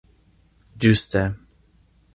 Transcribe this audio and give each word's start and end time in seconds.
Ĝuste. 0.85 1.23